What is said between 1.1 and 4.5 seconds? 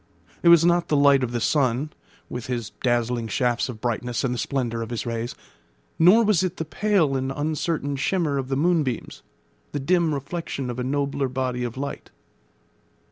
of the sun, with his dazzling shafts of brightness and the